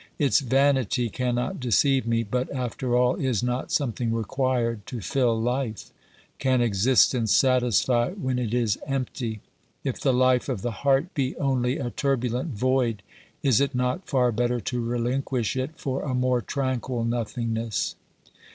Its 0.17 0.39
vanity 0.39 1.09
cannot 1.11 1.59
deceive 1.59 2.07
me, 2.07 2.23
but 2.23 2.51
after 2.51 2.95
all, 2.97 3.13
is 3.17 3.43
not 3.43 3.71
something 3.71 4.11
required 4.11 4.83
to 4.87 4.99
fill 4.99 5.39
life? 5.39 5.91
Can 6.39 6.59
exist 6.59 7.13
ence 7.13 7.31
satisfy 7.31 8.09
when 8.13 8.39
it 8.39 8.51
is 8.51 8.79
empty? 8.87 9.41
If 9.83 9.99
the 10.01 10.11
life 10.11 10.49
of 10.49 10.63
the 10.63 10.71
heart 10.71 11.13
be 11.13 11.35
only 11.37 11.77
a 11.77 11.91
turbulent 11.91 12.49
void, 12.49 13.03
is 13.43 13.61
it 13.61 13.75
not 13.75 14.09
far 14.09 14.31
better 14.31 14.59
to 14.59 14.83
relinquish 14.83 15.55
it 15.55 15.77
for 15.77 16.01
a 16.01 16.15
more 16.15 16.41
tranquil 16.41 17.03
nothingness 17.05 17.93